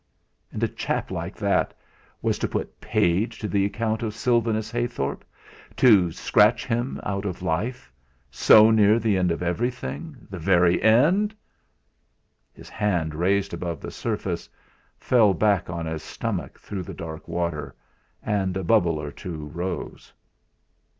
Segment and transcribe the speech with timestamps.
[0.51, 1.75] And a chap like that
[2.23, 5.23] was to put "paid" to the account of Sylvanus Heythorp,
[5.77, 7.93] to "scratch" him out of life
[8.31, 11.35] so near the end of everything, the very end!
[12.51, 14.49] His hand raised above the surface
[14.97, 17.75] fell back on his stomach through the dark water,
[18.23, 20.11] and a bubble or two rose.